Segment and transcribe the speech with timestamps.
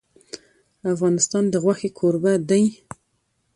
[0.93, 2.63] افغانستان د غوښې کوربه دی.